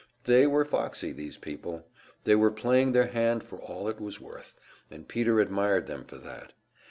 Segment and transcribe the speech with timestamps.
[0.23, 1.85] They were foxy, these people!
[2.23, 4.55] They were playing their hand for all it was worth
[4.89, 6.53] and Peter admired them for that.